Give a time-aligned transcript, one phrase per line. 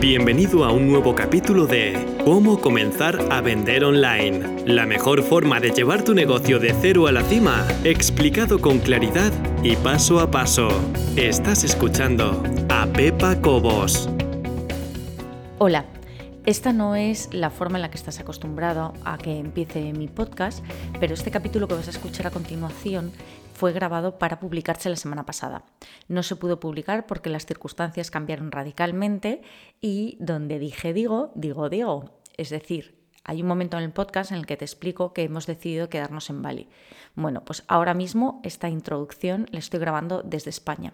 [0.00, 4.64] Bienvenido a un nuevo capítulo de Cómo comenzar a vender online.
[4.66, 9.32] La mejor forma de llevar tu negocio de cero a la cima, explicado con claridad
[9.62, 10.68] y paso a paso.
[11.16, 14.10] Estás escuchando a Pepa Cobos.
[15.58, 15.86] Hola.
[16.46, 20.62] Esta no es la forma en la que estás acostumbrado a que empiece mi podcast,
[21.00, 23.12] pero este capítulo que vas a escuchar a continuación
[23.54, 25.64] fue grabado para publicarse la semana pasada.
[26.08, 29.42] No se pudo publicar porque las circunstancias cambiaron radicalmente
[29.80, 32.20] y donde dije digo, digo digo.
[32.36, 35.46] Es decir, hay un momento en el podcast en el que te explico que hemos
[35.46, 36.68] decidido quedarnos en Bali.
[37.14, 40.92] Bueno, pues ahora mismo esta introducción la estoy grabando desde España.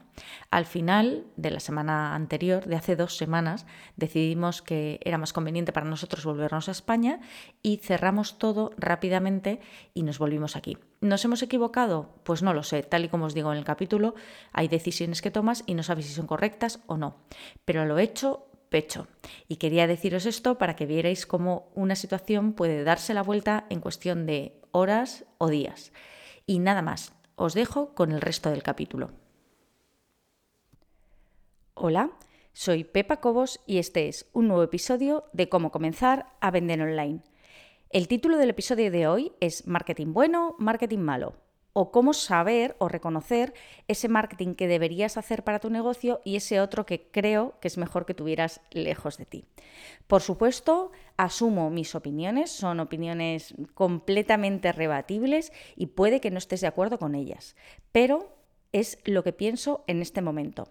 [0.51, 5.73] Al final de la semana anterior, de hace dos semanas, decidimos que era más conveniente
[5.73, 7.21] para nosotros volvernos a España
[7.63, 9.61] y cerramos todo rápidamente
[9.93, 10.79] y nos volvimos aquí.
[11.01, 12.15] ¿Nos hemos equivocado?
[12.25, 12.83] Pues no lo sé.
[12.83, 14.15] Tal y como os digo en el capítulo,
[14.53, 17.17] hay decisiones que tomas y no sabes si son correctas o no.
[17.65, 19.09] Pero lo hecho pecho.
[19.49, 23.81] Y quería deciros esto para que vierais cómo una situación puede darse la vuelta en
[23.81, 25.93] cuestión de horas o días.
[26.47, 29.11] Y nada más, os dejo con el resto del capítulo.
[31.75, 32.11] Hola,
[32.53, 37.23] soy Pepa Cobos y este es un nuevo episodio de cómo comenzar a vender online.
[37.93, 41.35] El título del episodio de hoy es Marketing bueno, marketing malo
[41.73, 43.53] o cómo saber o reconocer
[43.89, 47.79] ese marketing que deberías hacer para tu negocio y ese otro que creo que es
[47.79, 49.45] mejor que tuvieras lejos de ti.
[50.07, 56.69] Por supuesto, asumo mis opiniones, son opiniones completamente rebatibles y puede que no estés de
[56.69, 57.57] acuerdo con ellas,
[57.91, 58.37] pero
[58.71, 60.69] es lo que pienso en este momento.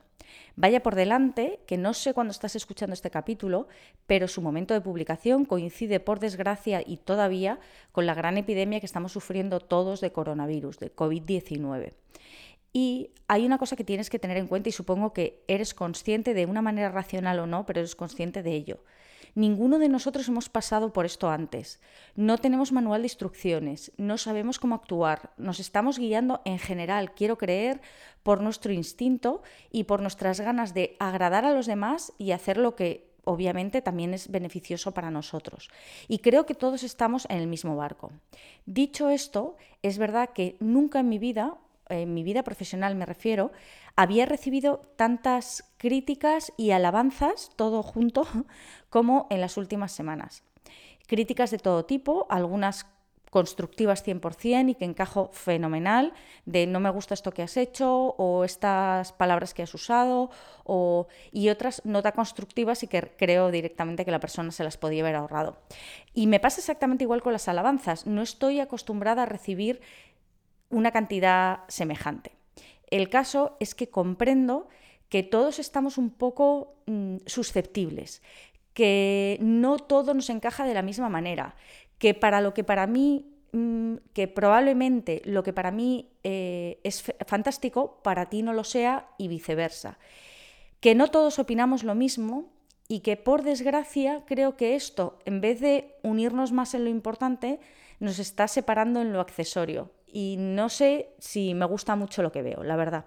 [0.56, 3.68] Vaya por delante que no sé cuándo estás escuchando este capítulo,
[4.08, 7.60] pero su momento de publicación coincide por desgracia y todavía
[7.92, 11.94] con la gran epidemia que estamos sufriendo todos de coronavirus, de COVID-19.
[12.74, 16.34] Y hay una cosa que tienes que tener en cuenta y supongo que eres consciente
[16.34, 18.84] de una manera racional o no, pero eres consciente de ello.
[19.36, 21.80] Ninguno de nosotros hemos pasado por esto antes.
[22.16, 27.38] No tenemos manual de instrucciones, no sabemos cómo actuar, nos estamos guiando en general, quiero
[27.38, 27.82] creer,
[28.24, 32.76] por nuestro instinto y por nuestras ganas de agradar a los demás y hacer lo
[32.76, 35.70] que obviamente también es beneficioso para nosotros.
[36.08, 38.12] Y creo que todos estamos en el mismo barco.
[38.66, 41.58] Dicho esto, es verdad que nunca en mi vida
[41.90, 43.52] en mi vida profesional me refiero,
[43.96, 48.28] había recibido tantas críticas y alabanzas, todo junto,
[48.90, 50.44] como en las últimas semanas.
[51.08, 52.86] Críticas de todo tipo, algunas
[53.30, 56.14] constructivas 100% y que encajo fenomenal,
[56.46, 60.32] de no me gusta esto que has hecho o estas palabras que has usado,
[60.64, 64.78] o, y otras no tan constructivas y que creo directamente que la persona se las
[64.78, 65.58] podía haber ahorrado.
[66.14, 69.82] Y me pasa exactamente igual con las alabanzas, no estoy acostumbrada a recibir
[70.70, 72.32] una cantidad semejante.
[72.90, 74.68] El caso es que comprendo
[75.10, 78.22] que todos estamos un poco mm, susceptibles,
[78.74, 81.56] que no todo nos encaja de la misma manera,
[81.98, 87.04] que para lo que para mí, mm, que probablemente lo que para mí eh, es
[87.26, 89.98] fantástico, para ti no lo sea y viceversa.
[90.80, 92.52] Que no todos opinamos lo mismo
[92.88, 97.60] y que por desgracia creo que esto, en vez de unirnos más en lo importante,
[98.00, 102.42] nos está separando en lo accesorio y no sé si me gusta mucho lo que
[102.42, 103.06] veo, la verdad.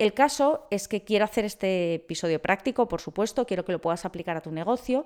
[0.00, 4.06] El caso es que quiero hacer este episodio práctico, por supuesto, quiero que lo puedas
[4.06, 5.04] aplicar a tu negocio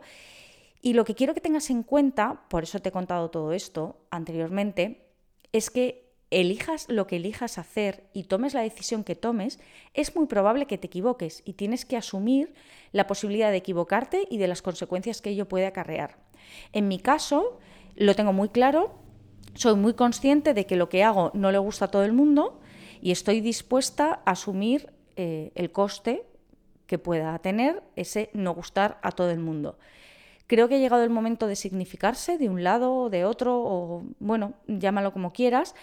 [0.83, 4.07] y lo que quiero que tengas en cuenta, por eso te he contado todo esto
[4.13, 5.09] anteriormente,
[5.51, 9.59] es que elijas lo que elijas hacer y tomes la decisión que tomes,
[9.95, 12.55] es muy probable que te equivoques y tienes que asumir
[12.93, 16.19] la posibilidad de equivocarte y de las consecuencias que ello puede acarrear.
[16.73, 17.59] En mi caso,
[17.97, 18.95] lo tengo muy claro,
[19.55, 22.61] soy muy consciente de que lo que hago no le gusta a todo el mundo
[23.05, 26.25] y estoy dispuesta a asumir eh, el coste
[26.87, 29.79] que pueda tener ese no gustar a todo el mundo.
[30.47, 34.05] Creo que ha llegado el momento de significarse de un lado o de otro, o
[34.21, 35.75] bueno, llámalo como quieras,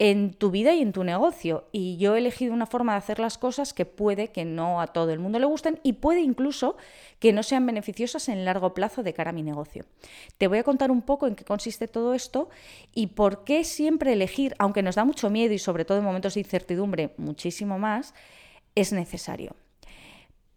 [0.00, 1.68] en tu vida y en tu negocio.
[1.72, 4.86] Y yo he elegido una forma de hacer las cosas que puede que no a
[4.86, 6.78] todo el mundo le gusten y puede incluso
[7.18, 9.84] que no sean beneficiosas en largo plazo de cara a mi negocio.
[10.38, 12.48] Te voy a contar un poco en qué consiste todo esto
[12.94, 16.32] y por qué siempre elegir, aunque nos da mucho miedo y sobre todo en momentos
[16.32, 18.14] de incertidumbre muchísimo más,
[18.74, 19.54] es necesario.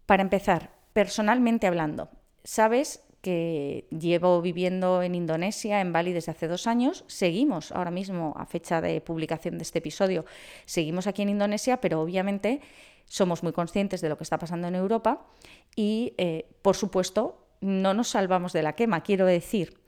[0.06, 2.08] Para empezar, personalmente hablando,
[2.44, 7.04] sabes que llevo viviendo en Indonesia, en Bali, desde hace dos años.
[7.06, 10.26] Seguimos ahora mismo, a fecha de publicación de este episodio,
[10.66, 12.60] seguimos aquí en Indonesia, pero obviamente
[13.06, 15.26] somos muy conscientes de lo que está pasando en Europa
[15.74, 19.02] y, eh, por supuesto, no nos salvamos de la quema.
[19.02, 19.80] Quiero decir,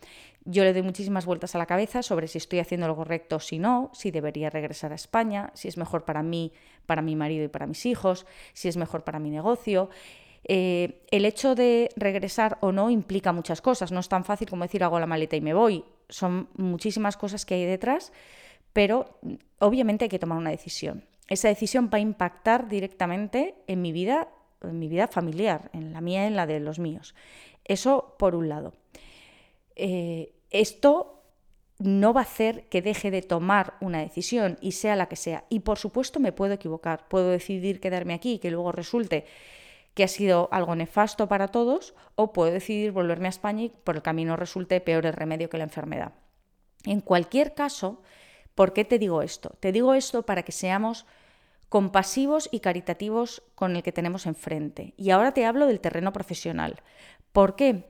[0.46, 3.40] yo le doy muchísimas vueltas a la cabeza sobre si estoy haciendo lo correcto o
[3.40, 6.54] si no, si debería regresar a España, si es mejor para mí,
[6.86, 8.24] para mi marido y para mis hijos,
[8.54, 9.90] si es mejor para mi negocio.
[10.48, 13.90] Eh, el hecho de regresar o no implica muchas cosas.
[13.90, 15.84] No es tan fácil como decir hago la maleta y me voy.
[16.08, 18.12] Son muchísimas cosas que hay detrás,
[18.72, 19.19] pero
[19.58, 21.04] obviamente hay que tomar una decisión.
[21.28, 24.28] Esa decisión va a impactar directamente en mi vida,
[24.62, 27.16] en mi vida familiar, en la mía y en la de los míos.
[27.64, 28.72] Eso por un lado.
[29.75, 31.25] Eh, esto
[31.78, 35.44] no va a hacer que deje de tomar una decisión y sea la que sea.
[35.49, 39.26] Y por supuesto me puedo equivocar, puedo decidir quedarme aquí y que luego resulte
[39.96, 43.96] que ha sido algo nefasto para todos, o puedo decidir volverme a España y por
[43.96, 46.12] el camino resulte peor el remedio que la enfermedad.
[46.84, 48.02] En cualquier caso,
[48.54, 49.56] ¿por qué te digo esto?
[49.58, 51.06] Te digo esto para que seamos
[51.70, 54.93] compasivos y caritativos con el que tenemos enfrente.
[54.98, 56.82] Y ahora te hablo del terreno profesional.
[57.32, 57.88] ¿Por qué?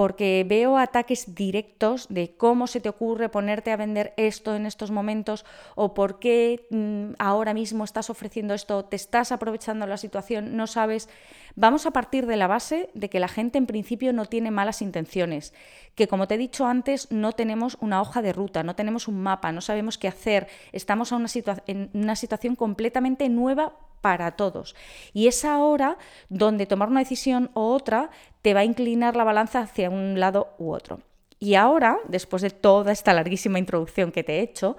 [0.00, 4.90] Porque veo ataques directos de cómo se te ocurre ponerte a vender esto en estos
[4.90, 5.44] momentos
[5.74, 10.66] o por qué mm, ahora mismo estás ofreciendo esto, te estás aprovechando la situación, no
[10.66, 11.10] sabes.
[11.54, 14.80] Vamos a partir de la base de que la gente en principio no tiene malas
[14.80, 15.52] intenciones,
[15.94, 19.20] que como te he dicho antes no tenemos una hoja de ruta, no tenemos un
[19.20, 24.74] mapa, no sabemos qué hacer, estamos en una situación completamente nueva para todos.
[25.12, 25.98] Y es ahora
[26.28, 28.10] donde tomar una decisión u otra
[28.42, 31.00] te va a inclinar la balanza hacia un lado u otro.
[31.38, 34.76] Y ahora, después de toda esta larguísima introducción que te he hecho,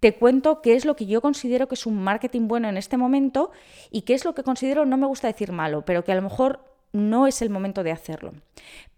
[0.00, 2.96] te cuento qué es lo que yo considero que es un marketing bueno en este
[2.96, 3.50] momento
[3.90, 6.22] y qué es lo que considero, no me gusta decir malo, pero que a lo
[6.22, 6.60] mejor
[6.92, 8.32] no es el momento de hacerlo.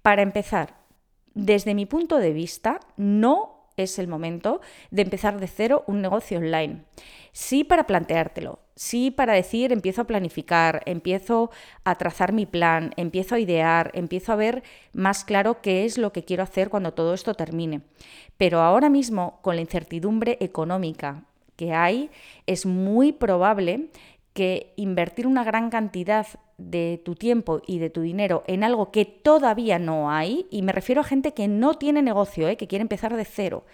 [0.02, 0.74] Para empezar,
[1.34, 4.60] desde mi punto de vista, no es el momento
[4.90, 6.84] de empezar de cero un negocio online.
[7.32, 11.50] Sí para planteártelo, sí para decir empiezo a planificar, empiezo
[11.84, 16.12] a trazar mi plan, empiezo a idear, empiezo a ver más claro qué es lo
[16.12, 17.82] que quiero hacer cuando todo esto termine.
[18.36, 21.24] Pero ahora mismo, con la incertidumbre económica
[21.56, 22.10] que hay,
[22.46, 23.90] es muy probable
[24.32, 26.26] que invertir una gran cantidad
[26.58, 30.72] de tu tiempo y de tu dinero en algo que todavía no hay, y me
[30.72, 32.56] refiero a gente que no tiene negocio, ¿eh?
[32.56, 33.64] que quiere empezar de cero,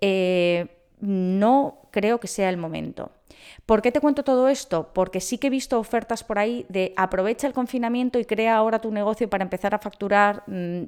[0.00, 0.68] eh,
[1.00, 3.10] no creo que sea el momento.
[3.66, 4.90] ¿Por qué te cuento todo esto?
[4.92, 8.80] Porque sí que he visto ofertas por ahí de aprovecha el confinamiento y crea ahora
[8.80, 10.84] tu negocio para empezar a facturar mmm,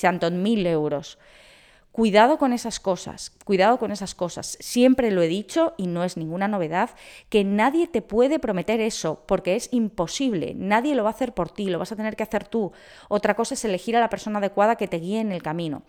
[0.00, 1.18] tantos mil euros.
[1.92, 4.56] Cuidado con esas cosas, cuidado con esas cosas.
[4.60, 6.88] Siempre lo he dicho y no es ninguna novedad,
[7.28, 10.54] que nadie te puede prometer eso, porque es imposible.
[10.56, 12.72] Nadie lo va a hacer por ti, lo vas a tener que hacer tú.
[13.10, 15.82] Otra cosa es elegir a la persona adecuada que te guíe en el camino.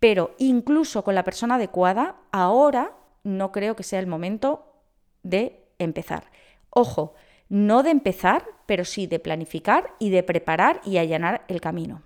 [0.00, 4.74] Pero incluso con la persona adecuada, ahora no creo que sea el momento
[5.22, 6.32] de empezar.
[6.68, 7.14] Ojo,
[7.48, 12.02] no de empezar, pero sí de planificar y de preparar y allanar el camino.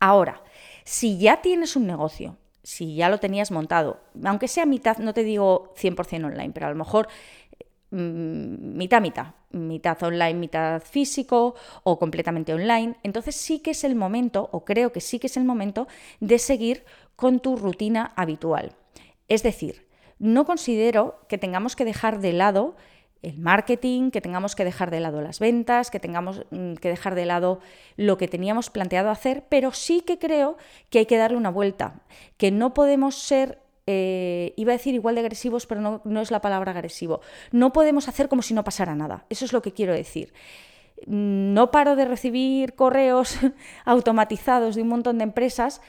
[0.00, 0.42] Ahora,
[0.84, 5.24] si ya tienes un negocio, si ya lo tenías montado, aunque sea mitad, no te
[5.24, 7.08] digo 100% online, pero a lo mejor
[7.90, 13.94] mm, mitad, mitad, mitad online, mitad físico o completamente online, entonces sí que es el
[13.94, 15.88] momento, o creo que sí que es el momento,
[16.20, 16.84] de seguir
[17.16, 18.72] con tu rutina habitual.
[19.28, 19.88] Es decir,
[20.18, 22.76] no considero que tengamos que dejar de lado
[23.22, 27.14] el marketing, que tengamos que dejar de lado las ventas, que tengamos mm, que dejar
[27.14, 27.60] de lado
[27.96, 30.56] lo que teníamos planteado hacer, pero sí que creo
[30.90, 32.02] que hay que darle una vuelta,
[32.36, 36.30] que no podemos ser eh, iba a decir igual de agresivos, pero no, no, es
[36.30, 37.20] la palabra agresivo.
[37.50, 39.26] No podemos hacer como si no pasara nada.
[39.28, 40.32] Eso es lo que quiero decir.
[41.06, 43.38] No paro de recibir correos
[43.84, 45.80] automatizados de un montón de empresas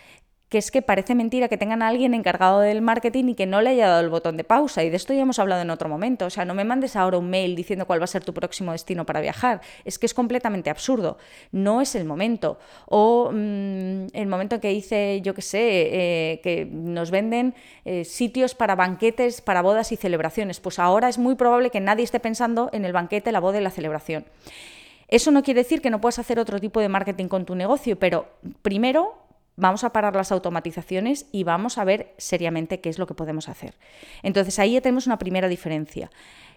[0.54, 3.60] que es que parece mentira que tengan a alguien encargado del marketing y que no
[3.60, 4.84] le haya dado el botón de pausa.
[4.84, 6.28] Y de esto ya hemos hablado en otro momento.
[6.28, 8.72] O sea, no me mandes ahora un mail diciendo cuál va a ser tu próximo
[8.72, 9.62] destino para viajar.
[9.84, 11.18] Es que es completamente absurdo.
[11.52, 12.60] No es el momento.
[12.86, 18.06] O mm, el momento en que dice, yo qué sé, eh, que nos venden eh,
[18.06, 20.60] sitios para banquetes, para bodas y celebraciones.
[20.60, 23.64] Pues ahora es muy probable que nadie esté pensando en el banquete, la boda y
[23.64, 24.24] la celebración.
[25.08, 27.98] Eso no quiere decir que no puedas hacer otro tipo de marketing con tu negocio,
[28.00, 28.28] pero
[28.62, 29.23] primero
[29.56, 33.50] vamos a parar las automatizaciones y vamos a ver seriamente qué es lo que podemos
[33.50, 33.76] hacer.
[34.24, 36.10] Entonces ahí ya tenemos una primera diferencia.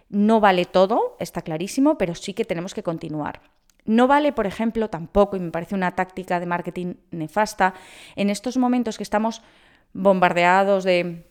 [0.08, 3.40] No vale todo, está clarísimo, pero sí que tenemos que continuar.
[3.84, 7.74] No vale, por ejemplo, tampoco, y me parece una táctica de marketing nefasta,
[8.16, 9.42] en estos momentos que estamos
[9.92, 11.24] bombardeados de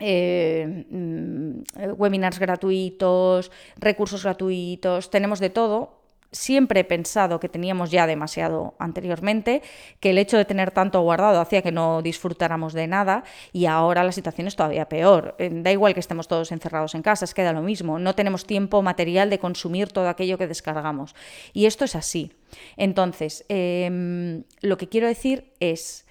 [0.00, 6.01] eh, mm, webinars gratuitos, recursos gratuitos, tenemos de todo,
[6.32, 9.62] siempre he pensado que teníamos ya demasiado anteriormente,
[10.00, 13.22] que el hecho de tener tanto guardado hacía que no disfrutáramos de nada
[13.52, 15.36] y ahora la situación es todavía peor.
[15.38, 17.98] Eh, da igual que estemos todos encerrados en casa, es queda lo mismo.
[17.98, 21.14] No tenemos tiempo material de consumir todo aquello que descargamos.
[21.52, 22.32] Y esto es así.
[22.76, 26.06] Entonces, em, lo que quiero decir es,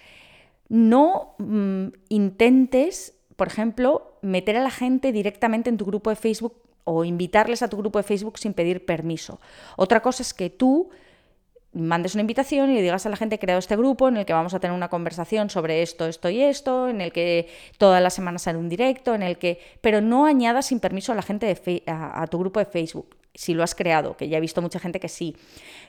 [0.70, 6.62] no mm, intentes, por ejemplo, meter a la gente directamente en tu grupo de Facebook
[6.92, 9.40] o invitarles a tu grupo de Facebook sin pedir permiso.
[9.78, 10.90] Otra cosa es que tú
[11.74, 14.26] mandes una invitación y le digas a la gente, he creado este grupo en el
[14.26, 18.02] que vamos a tener una conversación sobre esto, esto y esto, en el que todas
[18.04, 19.60] las semanas sale un directo, en el que...
[19.80, 23.54] Pero no añadas sin permiso a la gente de a, tu grupo de Facebook, si
[23.54, 25.38] lo has creado, que ya he visto mucha gente que sí.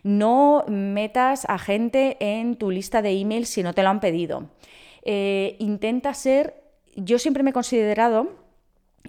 [0.04, 4.49] No metas a gente en tu lista de emails si no te lo han pedido.
[5.02, 6.62] Eh, intenta ser...
[6.94, 8.41] Yo siempre me he considerado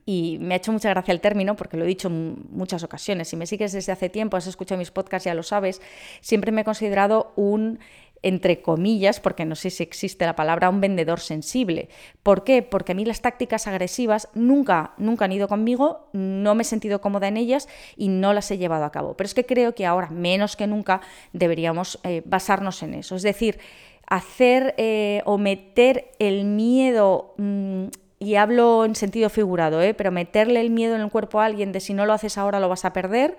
[0.05, 3.29] y me ha hecho mucha gracia el término porque lo he dicho muchas ocasiones.
[3.29, 5.81] Si me sigues desde hace tiempo, has escuchado mis podcasts, ya lo sabes,
[6.21, 7.79] siempre me he considerado un
[8.23, 11.89] entre comillas, porque no sé si existe la palabra, un vendedor sensible.
[12.23, 12.63] ¿Por qué?
[12.63, 17.01] Porque a mí las tácticas agresivas nunca, nunca han ido conmigo, no me he sentido
[17.01, 19.15] cómoda en ellas y no las he llevado a cabo.
[19.17, 21.01] Pero es que creo que ahora, menos que nunca,
[21.33, 23.17] deberíamos eh, basarnos en eso.
[23.17, 23.59] Es decir,
[24.07, 27.87] hacer eh, o meter el miedo mm,
[28.23, 29.93] y hablo en sentido figurado, ¿eh?
[29.93, 32.59] pero meterle el miedo en el cuerpo a alguien de si no lo haces ahora
[32.59, 33.35] lo vas a perder,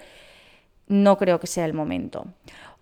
[0.86, 2.26] no creo que sea el momento.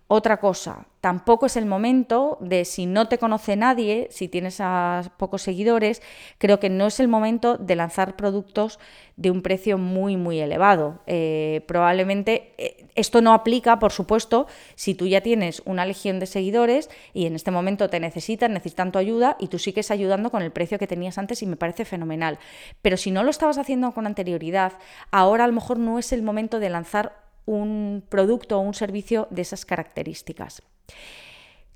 [0.07, 5.13] Otra cosa, tampoco es el momento de si no te conoce nadie, si tienes a
[5.17, 6.01] pocos seguidores,
[6.37, 8.79] creo que no es el momento de lanzar productos
[9.15, 10.99] de un precio muy, muy elevado.
[11.07, 14.45] Eh, probablemente eh, esto no aplica, por supuesto,
[14.75, 18.91] si tú ya tienes una legión de seguidores y en este momento te necesitan, necesitan
[18.91, 21.85] tu ayuda y tú sigues ayudando con el precio que tenías antes y me parece
[21.85, 22.39] fenomenal.
[22.81, 24.73] Pero si no lo estabas haciendo con anterioridad,
[25.11, 29.27] ahora a lo mejor no es el momento de lanzar un producto o un servicio
[29.29, 30.63] de esas características.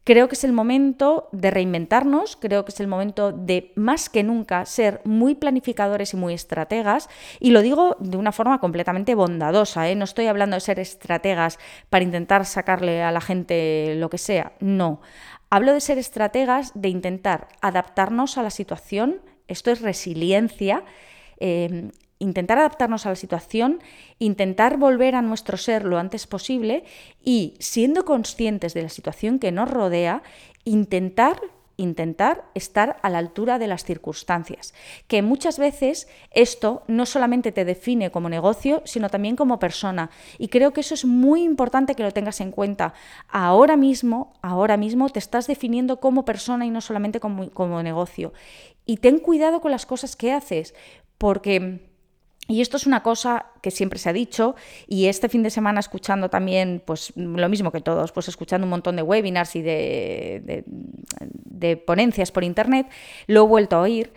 [0.08, 4.24] Creo que es el momento de reinventarnos, creo que es el momento de más que
[4.24, 7.10] nunca ser muy planificadores y muy estrategas,
[7.42, 9.96] y lo digo de una forma completamente bondadosa, ¿eh?
[9.96, 11.60] no estoy hablando de ser estrategas
[11.90, 15.02] para intentar sacarle a la gente lo que sea, no.
[15.50, 19.20] Hablo de ser estrategas, de intentar adaptarnos a la situación,
[19.50, 20.86] esto es resiliencia,
[21.42, 23.80] eh, intentar adaptarnos a la situación,
[24.20, 26.84] intentar volver a nuestro ser lo antes posible
[27.24, 30.24] y, siendo conscientes de la situación que nos rodea,
[30.64, 31.40] intentar
[31.78, 34.74] intentar estar a la altura de las circunstancias,
[35.08, 40.10] que muchas veces esto no solamente te define como negocio, sino también como persona.
[40.40, 42.94] Y creo que eso es muy importante que lo tengas en cuenta.
[43.30, 48.34] Ahora mismo, ahora mismo te estás definiendo como persona y no solamente como, como negocio.
[48.86, 50.74] Y ten cuidado con las cosas que haces,
[51.20, 51.80] porque
[52.48, 54.56] y esto es una cosa que siempre se ha dicho
[54.88, 58.70] y este fin de semana escuchando también, pues lo mismo que todos, pues escuchando un
[58.70, 60.64] montón de webinars y de,
[61.26, 62.88] de, ponencias por internet,
[63.28, 64.14] lo he vuelto a oír.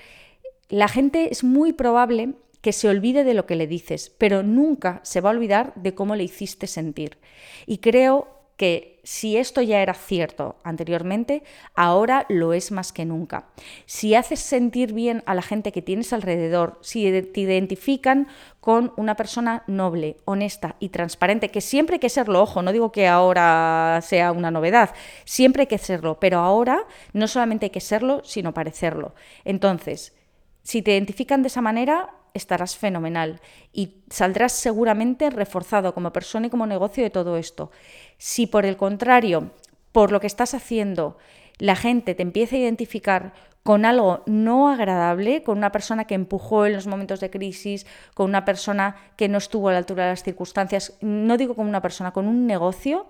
[0.68, 5.00] La gente es muy probable que se olvide de lo que le dices, pero nunca
[5.02, 7.18] se va a olvidar de cómo le hiciste sentir.
[7.66, 11.42] Y creo que si esto ya era cierto anteriormente,
[11.74, 13.46] ahora lo es más que nunca.
[13.86, 18.28] Si haces sentir bien a la gente que tienes alrededor, si te identifican
[18.60, 22.92] con una persona noble, honesta y transparente, que siempre hay que serlo, ojo, no digo
[22.92, 24.90] que ahora sea una novedad,
[25.24, 29.14] siempre hay que serlo, pero ahora no solamente hay que serlo, sino parecerlo.
[29.46, 30.14] Entonces,
[30.62, 33.40] si te identifican de esa manera, estarás fenomenal
[33.72, 37.70] y saldrás seguramente reforzado como persona y como negocio de todo esto.
[38.18, 39.52] Si por el contrario,
[39.92, 41.18] por lo que estás haciendo,
[41.58, 43.32] la gente te empieza a identificar
[43.62, 48.30] con algo no agradable, con una persona que empujó en los momentos de crisis, con
[48.30, 51.82] una persona que no estuvo a la altura de las circunstancias, no digo con una
[51.82, 53.06] persona, con un negocio,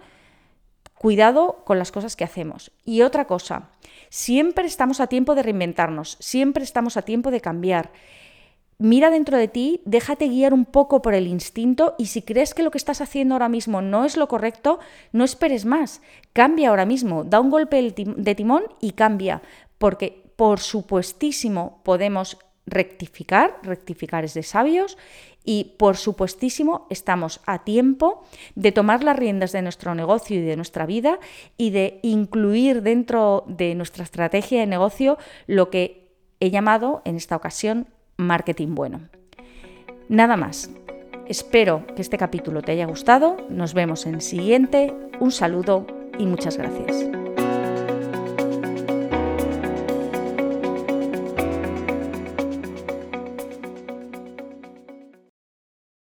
[0.95, 2.73] cuidado con las cosas que hacemos.
[2.85, 3.71] Y otra cosa,
[4.09, 7.91] siempre estamos a tiempo de reinventarnos, siempre estamos a tiempo de cambiar
[8.81, 12.63] mira dentro de ti, déjate guiar un poco por el instinto y si crees que
[12.63, 14.81] lo que estás haciendo ahora mismo no es lo correcto,
[15.13, 16.01] no esperes más.
[16.33, 19.43] Cambia ahora mismo, da un golpe de timón y cambia,
[19.79, 24.97] porque por supuestísimo podemos rectificar, rectificar es de sabios
[25.45, 28.23] y por supuestísimo estamos a tiempo
[28.55, 31.19] de tomar las riendas de nuestro negocio y de nuestra vida
[31.57, 37.37] y de incluir dentro de nuestra estrategia de negocio lo que he llamado en esta
[37.37, 37.87] ocasión
[38.27, 39.00] marketing bueno.
[40.09, 40.71] Nada más.
[41.27, 43.37] Espero que este capítulo te haya gustado.
[43.49, 44.93] Nos vemos en el siguiente.
[45.21, 45.87] Un saludo
[46.19, 47.20] y muchas gracias.